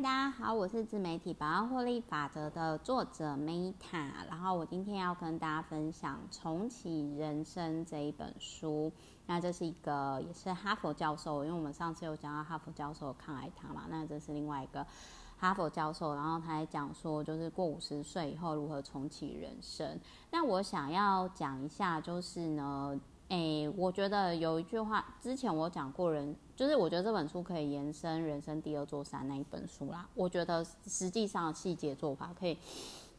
[0.00, 8.92] 大家好，我是自媒体百万获利法则的作者 Meta，然后我今天要跟大家分享《重启人生》这一本书。
[9.26, 14.86] 那这是一个也是哈佛教授，因为我们上次有讲到哈佛教授抗癌堂嘛，那这是另外一个
[15.36, 19.98] 哈佛教授，然后他还讲说，就是过五十岁以后如何重启人生。
[20.30, 22.96] 那我想要讲一下，就是呢。
[23.28, 30.08] 诶，我觉得有一句话，之前我讲过人，就是我觉得这本书可以延伸《人生第二座山》那一本书啦。
[30.14, 32.56] 我觉得实际上细节做法可以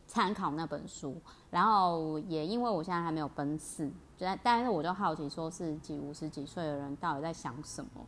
[0.08, 1.16] 参考那本书。
[1.52, 3.88] 然后也因为我现在还没有奔四，
[4.18, 8.04] 但但是我就好奇，说是几五十几岁的人到底在想什么？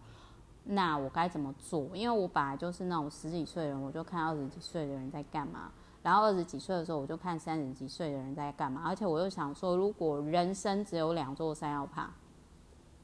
[0.63, 1.95] 那我该怎么做？
[1.95, 5.71] 因为我本来就是那种十几岁的人，我就看二十几岁的人在干嘛。
[6.03, 12.09] 然后二十几岁的时候，我就看三十几岁的人在干嘛，而且我又想说，如果人生只有两座山要爬，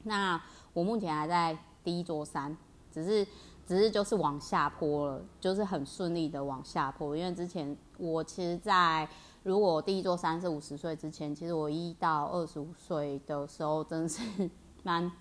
[0.02, 0.40] 那
[0.72, 2.56] 我目前还在第一座山，
[2.90, 3.24] 只是
[3.66, 7.16] 只是就是往下坡了，就是很顺利的往下坡。
[7.16, 9.08] 因为之前我其实，在
[9.44, 14.50] 如果第一座山是五十岁之前，其实我一到二十五岁的时候， 真的是
[14.82, 15.12] 蛮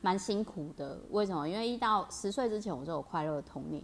[0.00, 1.00] 蛮辛苦的。
[1.10, 1.48] 为什么？
[1.48, 3.82] 因为一到十岁之前，我就有快乐的童年。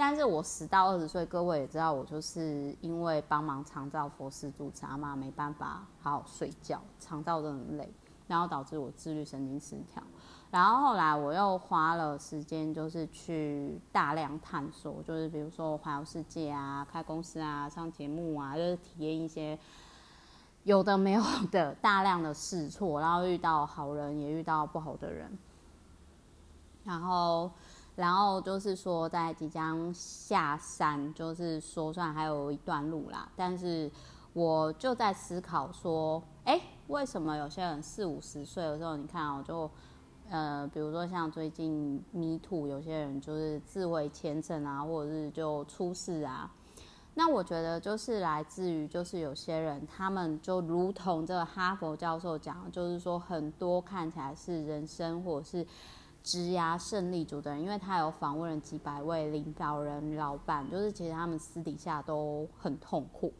[0.00, 7.92] 但是我十到二十岁，各位也知道，我就是因为帮忙长照佛事主持嘛，没办法好好睡觉，长照真的很累，
[8.26, 10.02] 然后导致我自律神经失调。
[10.50, 19.58] 然后后来我又花了时间，就是去大量探索，就是比如说环游世界啊，开公司啊，上节目啊，就是体验一些
[20.62, 25.30] 有的没有的大量的试错，然后遇到好人，也遇到不好的人，
[26.84, 27.50] 然后。
[28.00, 33.28] 然后就是说，在即将下山，就是说算还有一段路啦。
[33.36, 33.90] 但是
[34.32, 39.70] 我就在思考说，哎，为什么有些人四五十岁的时候，你看哦，就
[40.30, 46.50] 呃，比如说像最近迷途有些人就是自毁前程啊，或者是就出事啊。
[47.12, 55.66] 那我觉得就是来自于，就是有些人他们就如同这个哈佛教授讲，就是说很多看起来是人生或者是。
[56.22, 63.32] 职涯胜利组的人，因为他有访问了几百位领导人、老板，就是其实他们私底下都很痛苦。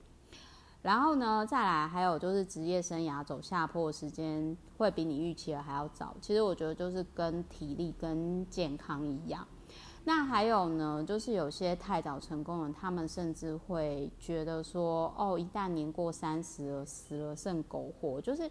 [0.83, 6.17] 然后呢，再来还有就是职业生涯走下坡的时间会比你预期的还要早。
[6.23, 9.47] 其实我觉得就是跟体力跟健康一样。
[10.05, 18.19] 那还有呢，就是有些太早成功的人，他们甚至会觉得说，哦，一旦年过三十了，死了剩苟活。
[18.19, 18.51] 就是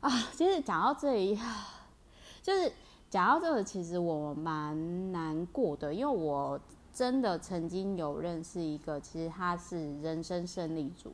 [0.00, 1.40] 啊，其实讲到这里，
[2.42, 2.70] 就是。
[3.10, 6.58] 讲到这个，其实我蛮难过的，因为我
[6.92, 11.12] 真的曾经有认识一个，其实他是人生胜利组，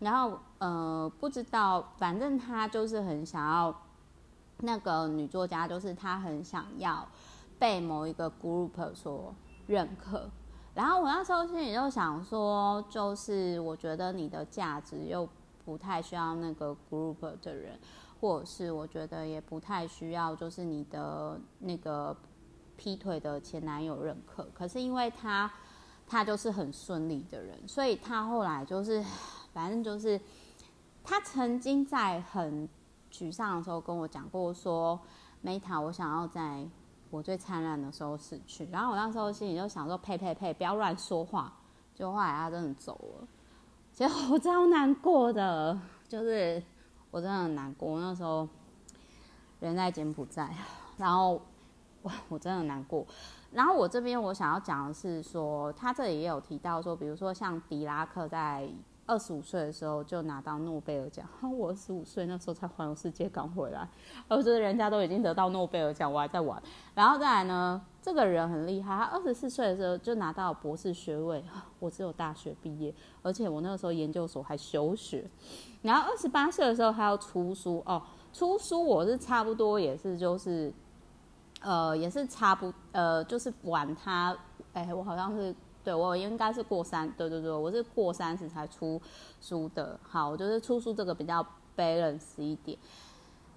[0.00, 3.72] 然后呃，不知道，反正他就是很想要
[4.58, 7.06] 那个女作家，就是他很想要
[7.60, 9.32] 被某一个 group 所
[9.68, 10.28] 认可，
[10.74, 15.28] 然后我那时候心里就想说，就是我觉得你的价值又
[15.64, 17.78] 不太需要那个 group 的人。
[18.20, 22.16] 或者是我觉得也不太需要，就是你的那个
[22.76, 24.48] 劈腿的前男友认可。
[24.54, 25.50] 可是因为他，
[26.06, 29.04] 他就是很顺利的人，所以他后来就是，
[29.52, 30.20] 反正就是，
[31.04, 32.68] 他曾经在很
[33.12, 34.98] 沮丧的时候跟我讲过说
[35.44, 36.66] ，Meta，我想要在
[37.10, 38.66] 我最灿烂的时候死去。
[38.70, 41.52] 然后我那时候心里就想说，呸呸呸，不要乱说话。
[41.94, 43.28] 就后来他真的走了，
[43.92, 45.78] 结果我超难过的，
[46.08, 46.62] 就是。
[47.16, 48.46] 我真的很难过，那时候
[49.60, 50.50] 人在柬埔寨，
[50.98, 51.40] 然后
[52.02, 53.06] 我我真的很难过。
[53.52, 58.68] 然后我这边我想要讲的是说，他这里也有提到说，比如说像迪拉克在
[59.06, 63.88] 二十五岁的时候就拿到诺贝尔奖， 我二十五岁那时候才环游世界刚回来，
[64.28, 66.60] 而且人家都已经得到诺贝尔奖，我还在玩。
[66.94, 71.44] 然后再来呢，这个人很厉害，他二十四岁的时候就拿到博士学位，
[71.78, 75.24] 我只有大学毕业，而且我那个时候研究所还休学。
[75.82, 78.02] 然后二十八岁的时候，他要出书哦。
[78.32, 80.70] 出书我是差不多也是就是，
[81.60, 84.36] 呃，也是差不呃，就是晚他，
[84.74, 85.54] 哎，我好像是
[85.86, 89.00] 对我应该是过三，对对对，我是过三十才出
[89.40, 89.96] 书的。
[90.02, 91.46] 好，我就是出书这个比较
[91.76, 92.76] balance 一点。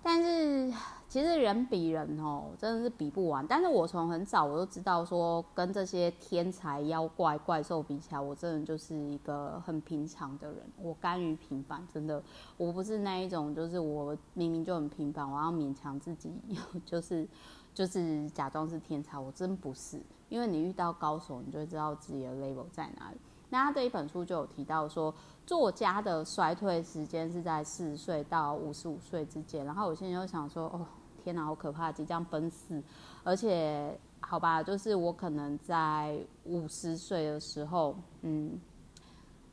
[0.03, 0.71] 但是
[1.07, 3.43] 其实人比人哦，真的是比不完。
[3.47, 10.57] 但是我从很早我就知道说，跟这些天才妖怪怪兽比起来，我真的就是一个很平常的人。
[10.77, 12.21] 我甘于平凡，真的，
[12.57, 16.31] 我不是那一种，就是我明明就很平凡，我要勉强自己，
[16.85, 17.27] 就是
[17.73, 19.17] 就是假装是天才。
[19.17, 19.99] 我真不是，
[20.29, 23.17] 因为你遇到高手，你就知道自己的 level 在哪里。
[23.49, 25.13] 那他这一本书就有提到说，
[25.45, 29.65] 作家的衰退时间是在四十岁到五十五岁之间。
[29.65, 30.85] 然后我现在就想说，哦，
[31.23, 32.79] 天哪，好可怕，即将奔四，
[33.23, 38.59] 而且好吧，就是我可能在五十岁的时候，嗯，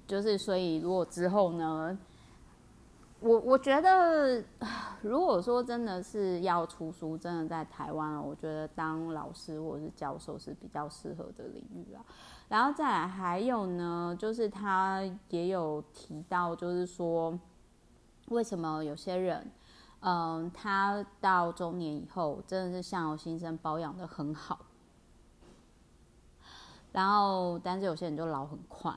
[0.06, 1.98] 就是所以如果之后呢，
[3.20, 4.44] 我我觉得
[5.00, 12.04] 如果说真的是要出书，真的在台湾，我觉得当老师或者是教授是比较适合的领域啊。
[12.48, 17.36] 然后再来还有呢，就是他也有提到，就是说
[18.28, 19.50] 为什么有些人，
[20.00, 24.58] 嗯，他到中年以后真的是相由心生，保养的很好，
[26.92, 28.94] 然后但是有些人就老很快。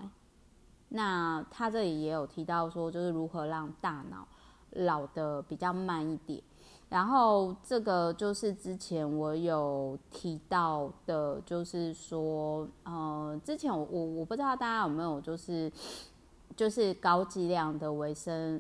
[0.90, 4.28] 那他这里也有提到说，就是如何让大脑
[4.72, 6.42] 老得比较慢一点。
[6.90, 15.72] 然后这个就是之前我有提到的，就是说，呃，之前我我我不知道大家有没有就是
[16.58, 18.60] 就是高剂量的维生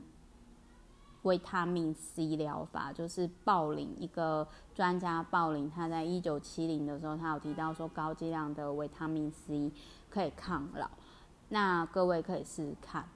[1.23, 9.71] 维他命 C 疗法，就是鲍林一个专家鲍林，他在一九七零的时候，他有提到说高剂量的维他命 C
[10.07, 10.87] 可以抗老，
[11.49, 13.07] 那各位可以试试看。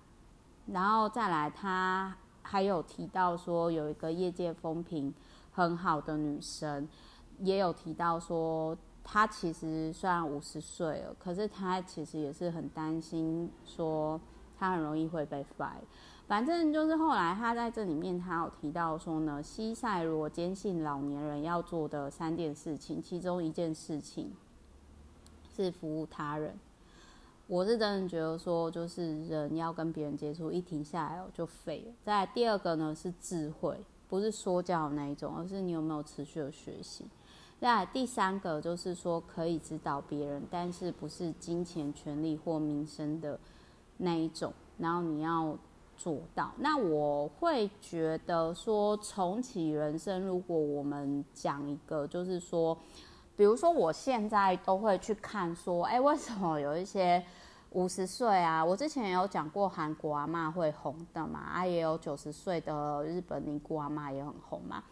[0.67, 2.15] 然后再来他。
[2.45, 5.13] 还有提到说，有一个业界风评
[5.53, 6.85] 很好的女生，
[7.39, 14.19] 也有提到说，她其实虽然五十岁了，可是她其实也是很担心，说
[14.59, 15.71] 她很容易会被 fire。
[16.27, 24.33] 反正就是后来她在这里面，她有提到说呢，西塞罗坚信老年人要做的三件事情，其中一件事情
[25.55, 26.59] 是服务他人。
[27.47, 31.93] 我是真的觉得说，就是人要跟别人接触，一停下来就废了。
[32.01, 37.05] 再来第二个呢是智慧，不是说教的那一种，而是你有没有持续的学习。
[37.59, 43.37] 再来第三个就是说可以指导别人，但是不是金钱、权力或名声的
[43.97, 44.53] 那一种。
[44.77, 45.55] 然后你要
[45.97, 46.53] 做到。
[46.57, 52.77] 那我会觉得说，重启人生，如果我们讲一个，就是说。
[53.35, 57.23] 比如说，我现在都会去看说，哎，为什么有一些
[57.71, 58.63] 五十岁啊？
[58.63, 64.83] 我之前也有讲过韩国阿妈会红的嘛，啊，也有九十岁的日本尼姑阿妈也很红嘛。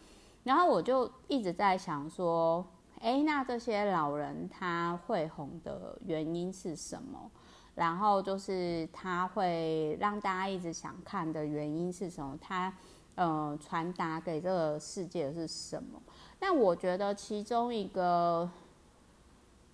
[0.43, 2.65] 然后我就一直在想说，
[2.99, 7.29] 哎，那这些老人他会红的原因是什么？
[7.75, 12.35] 然后就是他会让大家一直想看的原因是什么？
[12.41, 12.73] 他
[13.15, 16.01] 呃传达给这个世界的是什么？
[16.39, 18.49] 但我觉得其中一个，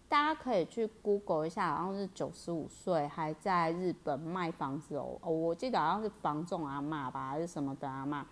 [0.10, 8.24] 大家可以去 Google 一下，好像是九十五岁还在日本卖房子哦，我记得好像是房仲阿嬷吧，还是什么的阿嬷。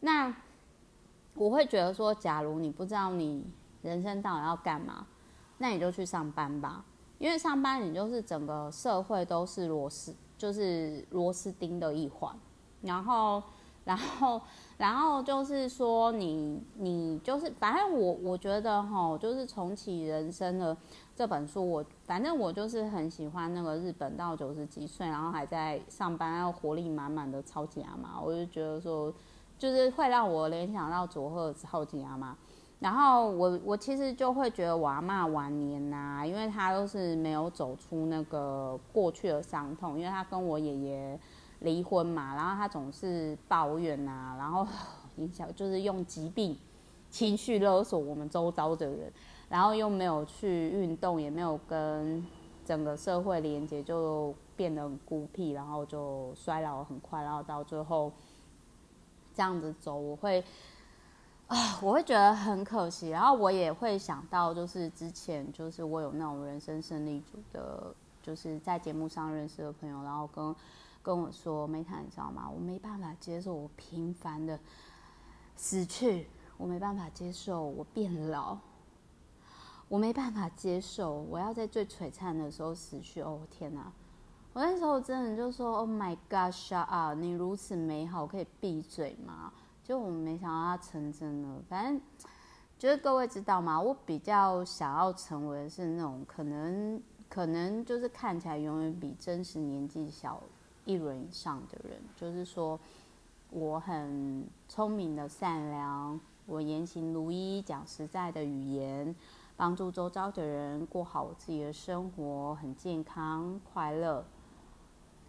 [0.00, 0.34] 那
[1.34, 3.44] 我会觉得说，假如你不知道你
[3.82, 5.06] 人生到底要干嘛，
[5.58, 6.84] 那你就去上班吧，
[7.18, 12.36] 因为上班你就是整个社会都是螺丝，就是螺丝钉的一环，
[12.82, 13.40] 然后。
[13.88, 14.38] 然后，
[14.76, 20.76] 然后就是说你，你就是，反正我我觉得哈，就是重启人生的
[21.16, 29.10] 这本书，我反正我就是很喜欢那个日本到九十几岁，然后还在上班，然后活力满满的超级阿嬷，我就觉得说，
[29.56, 32.34] 就是会让我联想到佐贺超级阿嬷。
[32.80, 41.18] 然后我我其实就会觉得我阿嬷晚年呐、因为她都是没有走出那个过去的伤痛，因为她跟我爷爷。
[41.60, 44.66] 离婚嘛，然后他总是抱怨啊， 然后
[45.16, 46.56] 影响就是用疾病
[47.10, 49.12] 情绪勒索我们周遭的人，
[49.48, 52.24] 然后又没有去运动，也没有跟
[52.64, 58.12] 整个社会连接，就变得很孤僻，然后就衰老很快，然后到最后
[59.34, 60.44] 这样子走，我会
[61.48, 70.54] 啊，我会觉得很可惜，然后我也会想到，就是之前就是我有那种人生胜利组的，就是在节目上认识的朋友，然后跟。
[71.08, 72.46] 跟我说，梅塔，你知道吗？
[72.50, 74.60] 我没办法接受我平凡的
[75.56, 78.58] 死去，我没办法接受我变老，
[79.88, 83.22] 我没办法接受我要在最璀璨的时候死去。
[83.22, 83.90] 哦，天哪！
[84.52, 87.14] 我那时候真的就说：“Oh my God, shut up！
[87.18, 89.50] 你如此美好，可以闭嘴吗？”
[89.82, 91.62] 就我没想到它成真了。
[91.70, 91.98] 反正
[92.78, 93.80] 就是各位知道吗？
[93.80, 100.42] 我比较想要成为是那种可能，可能就是看起来永远比真实年纪小。
[100.88, 102.80] 一轮以上的人，就是说，
[103.50, 109.14] 我很聪明的善良，我言行如一，讲实在的语言，
[109.54, 114.24] 帮助周遭的人过好我自己的生活，很健康快乐，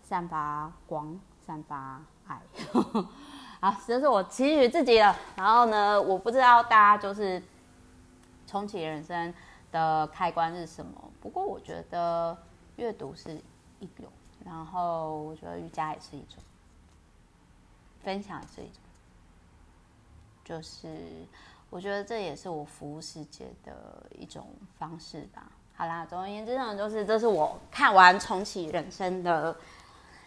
[0.01, 2.42] 散发光，散发爱。
[3.60, 5.13] 啊，这是我期许自己了。
[5.36, 7.44] 然后呢，我不知道大家就是
[8.48, 9.34] 重启人生
[9.74, 12.38] 的开关是什么，不过我觉得
[12.78, 13.42] 阅读是
[13.82, 14.06] 一种。
[14.46, 16.38] 然后我觉得瑜伽也是一种，
[18.01, 18.81] 分享也是一种，
[20.43, 20.88] 就是
[21.69, 25.51] 我觉得这也是我服务世界的一种方式吧。
[25.75, 29.55] 好啦，总而言之呢，就是这是我看完重启人生的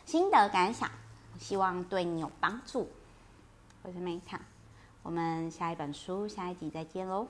[0.06, 0.90] 心得感想，
[1.38, 2.88] 希望对你有帮助。
[3.82, 4.38] 我是 Meta，
[5.02, 7.26] 我们下一本书下一集再见喽。